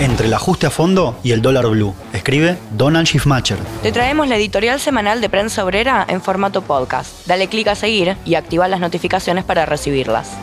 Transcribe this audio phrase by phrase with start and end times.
[0.00, 1.94] Entre el ajuste a fondo y el dólar blue.
[2.14, 3.58] Escribe Donald Schiffmacher.
[3.82, 7.26] Te traemos la editorial semanal de Prensa Obrera en formato podcast.
[7.26, 10.38] Dale clic a seguir y activa las notificaciones para recibirlas.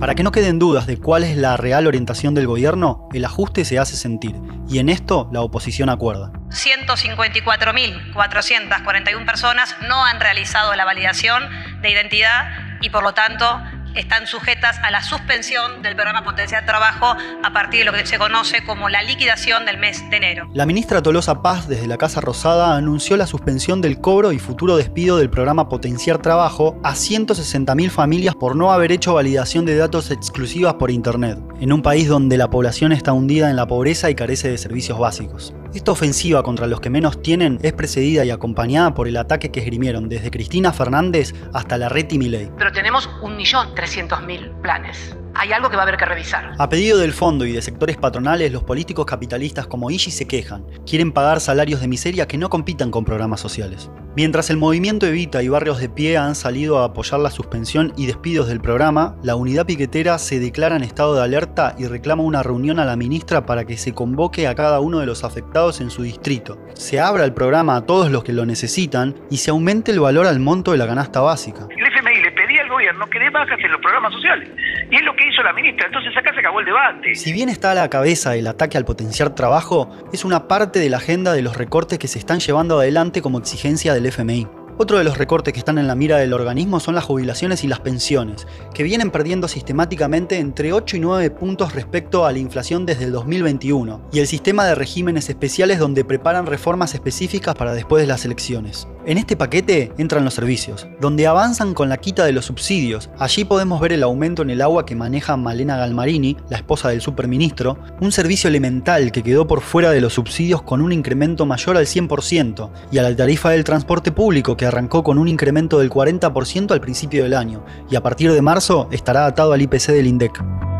[0.00, 3.64] Para que no queden dudas de cuál es la real orientación del gobierno, el ajuste
[3.64, 4.34] se hace sentir,
[4.68, 6.32] y en esto la oposición acuerda.
[6.50, 11.44] 154.441 personas no han realizado la validación
[11.82, 12.48] de identidad
[12.80, 13.62] y por lo tanto
[13.94, 18.18] están sujetas a la suspensión del programa Potencial Trabajo a partir de lo que se
[18.18, 20.48] conoce como la liquidación del mes de enero.
[20.54, 24.76] La ministra Tolosa Paz, desde la Casa Rosada, anunció la suspensión del cobro y futuro
[24.76, 30.10] despido del programa Potenciar Trabajo a 160.000 familias por no haber hecho validación de datos
[30.10, 34.14] exclusivas por Internet, en un país donde la población está hundida en la pobreza y
[34.14, 35.54] carece de servicios básicos.
[35.74, 39.60] Esta ofensiva contra los que menos tienen es precedida y acompañada por el ataque que
[39.60, 42.50] esgrimieron desde Cristina Fernández hasta la Reti Milei.
[42.58, 46.52] Pero tenemos 1.300.000 planes hay algo que va a haber que revisar.
[46.58, 50.64] A pedido del fondo y de sectores patronales, los políticos capitalistas como Ishi se quejan.
[50.86, 53.90] Quieren pagar salarios de miseria que no compitan con programas sociales.
[54.14, 58.04] Mientras el movimiento Evita y Barrios de Pie han salido a apoyar la suspensión y
[58.04, 62.42] despidos del programa, la unidad piquetera se declara en estado de alerta y reclama una
[62.42, 65.90] reunión a la ministra para que se convoque a cada uno de los afectados en
[65.90, 66.58] su distrito.
[66.74, 70.26] Se abra el programa a todos los que lo necesitan y se aumente el valor
[70.26, 71.66] al monto de la canasta básica.
[71.70, 74.50] El FMI le pedía al gobierno que dé bajas en los programas sociales.
[74.90, 77.14] Y es lo que hizo la ministra, entonces acá se acabó el debate.
[77.14, 80.90] Si bien está a la cabeza el ataque al potenciar trabajo, es una parte de
[80.90, 84.61] la agenda de los recortes que se están llevando adelante como exigencia del FMI.
[84.78, 87.68] Otro de los recortes que están en la mira del organismo son las jubilaciones y
[87.68, 92.86] las pensiones, que vienen perdiendo sistemáticamente entre 8 y 9 puntos respecto a la inflación
[92.86, 98.02] desde el 2021, y el sistema de regímenes especiales donde preparan reformas específicas para después
[98.02, 98.88] de las elecciones.
[99.04, 103.10] En este paquete entran los servicios, donde avanzan con la quita de los subsidios.
[103.18, 107.00] Allí podemos ver el aumento en el agua que maneja Malena Galmarini, la esposa del
[107.00, 111.76] superministro, un servicio elemental que quedó por fuera de los subsidios con un incremento mayor
[111.76, 116.72] al 100%, y a la tarifa del transporte público arrancó con un incremento del 40%
[116.72, 120.71] al principio del año, y a partir de marzo estará atado al IPC del INDEC.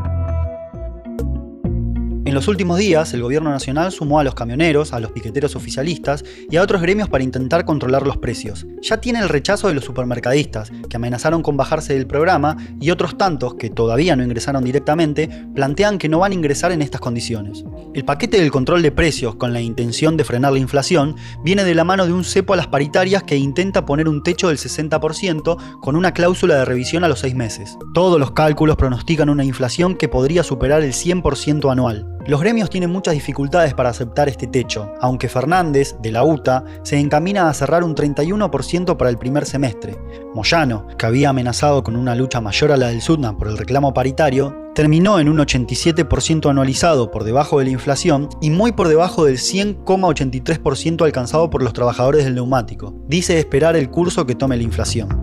[2.33, 6.25] En los últimos días, el gobierno nacional sumó a los camioneros, a los piqueteros oficialistas
[6.51, 8.67] y a otros gremios para intentar controlar los precios.
[8.81, 13.19] Ya tiene el rechazo de los supermercadistas, que amenazaron con bajarse del programa, y otros
[13.19, 17.67] tantos, que todavía no ingresaron directamente, plantean que no van a ingresar en estas condiciones.
[17.93, 21.75] El paquete del control de precios, con la intención de frenar la inflación, viene de
[21.75, 25.81] la mano de un cepo a las paritarias que intenta poner un techo del 60%
[25.81, 27.77] con una cláusula de revisión a los seis meses.
[27.93, 32.09] Todos los cálculos pronostican una inflación que podría superar el 100% anual.
[32.25, 36.97] Los gremios tienen muchas dificultades para aceptar este techo, aunque Fernández, de la UTA, se
[36.97, 39.99] encamina a cerrar un 31% para el primer semestre.
[40.33, 43.93] Moyano, que había amenazado con una lucha mayor a la del SUDNA por el reclamo
[43.93, 49.25] paritario, terminó en un 87% anualizado por debajo de la inflación y muy por debajo
[49.25, 52.95] del 100,83% alcanzado por los trabajadores del neumático.
[53.09, 55.22] Dice esperar el curso que tome la inflación.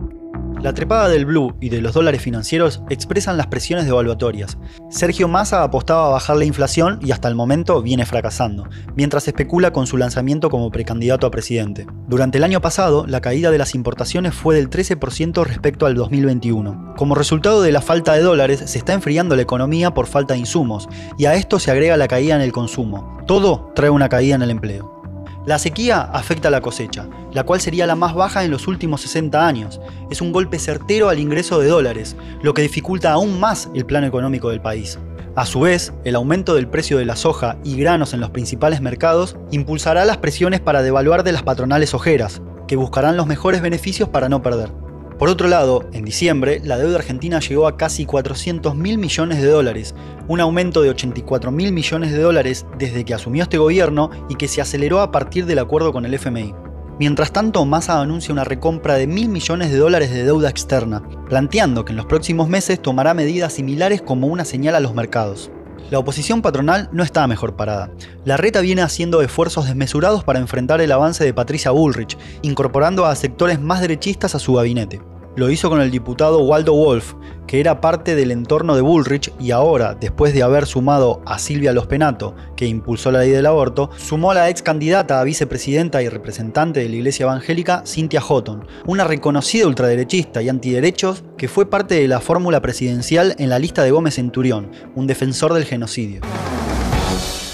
[0.61, 4.57] La trepada del blue y de los dólares financieros expresan las presiones devaluatorias.
[4.89, 9.71] Sergio Massa apostaba a bajar la inflación y hasta el momento viene fracasando, mientras especula
[9.71, 11.87] con su lanzamiento como precandidato a presidente.
[12.09, 16.95] Durante el año pasado, la caída de las importaciones fue del 13% respecto al 2021.
[16.97, 20.41] Como resultado de la falta de dólares, se está enfriando la economía por falta de
[20.41, 23.17] insumos, y a esto se agrega la caída en el consumo.
[23.25, 24.98] Todo trae una caída en el empleo.
[25.45, 29.01] La sequía afecta a la cosecha, la cual sería la más baja en los últimos
[29.01, 29.79] 60 años.
[30.11, 34.05] Es un golpe certero al ingreso de dólares, lo que dificulta aún más el plano
[34.05, 34.99] económico del país.
[35.35, 38.81] A su vez, el aumento del precio de la soja y granos en los principales
[38.81, 44.09] mercados impulsará las presiones para devaluar de las patronales ojeras, que buscarán los mejores beneficios
[44.09, 44.71] para no perder.
[45.19, 49.49] Por otro lado, en diciembre, la deuda argentina llegó a casi 400 mil millones de
[49.49, 49.93] dólares,
[50.29, 54.47] un aumento de 84 mil millones de dólares desde que asumió este gobierno y que
[54.47, 56.55] se aceleró a partir del acuerdo con el FMI.
[56.99, 61.83] Mientras tanto, Massa anuncia una recompra de mil millones de dólares de deuda externa, planteando
[61.83, 65.51] que en los próximos meses tomará medidas similares como una señal a los mercados.
[65.91, 67.91] La oposición patronal no está mejor parada.
[68.23, 73.15] La reta viene haciendo esfuerzos desmesurados para enfrentar el avance de Patricia Bullrich, incorporando a
[73.15, 75.01] sectores más derechistas a su gabinete.
[75.39, 77.13] Lo hizo con el diputado Waldo Wolf,
[77.47, 81.71] que era parte del entorno de Bullrich y ahora, después de haber sumado a Silvia
[81.71, 86.09] Lospenato, que impulsó la ley del aborto, sumó a la ex candidata a vicepresidenta y
[86.09, 91.95] representante de la Iglesia Evangélica, Cynthia Houghton, una reconocida ultraderechista y antiderechos que fue parte
[91.95, 96.19] de la fórmula presidencial en la lista de Gómez Centurión, un defensor del genocidio.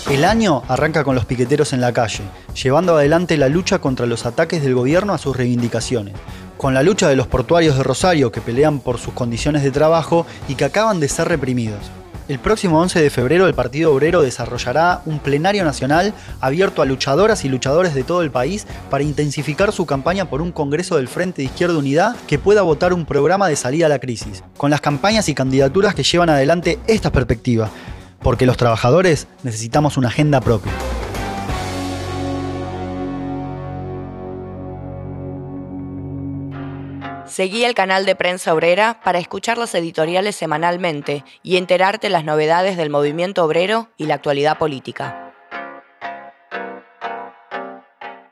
[0.09, 2.23] El año arranca con los piqueteros en la calle,
[2.63, 6.13] llevando adelante la lucha contra los ataques del gobierno a sus reivindicaciones,
[6.57, 10.25] con la lucha de los portuarios de Rosario que pelean por sus condiciones de trabajo
[10.47, 11.91] y que acaban de ser reprimidos.
[12.27, 16.11] El próximo 11 de febrero el Partido Obrero desarrollará un plenario nacional
[16.41, 20.51] abierto a luchadoras y luchadores de todo el país para intensificar su campaña por un
[20.51, 23.99] Congreso del Frente de Izquierda Unidad que pueda votar un programa de salida a la
[23.99, 27.69] crisis, con las campañas y candidaturas que llevan adelante esta perspectiva,
[28.23, 30.71] porque los trabajadores necesitamos una agenda propia.
[37.35, 42.77] Seguí el canal de Prensa Obrera para escuchar los editoriales semanalmente y enterarte las novedades
[42.77, 45.24] del movimiento obrero y la actualidad política.